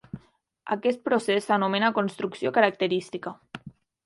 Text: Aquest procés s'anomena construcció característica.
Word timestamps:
Aquest 0.75 1.03
procés 1.09 1.45
s'anomena 1.49 1.93
construcció 1.99 2.53
característica. 2.57 3.37